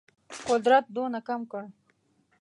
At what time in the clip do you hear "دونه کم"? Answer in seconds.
0.95-1.41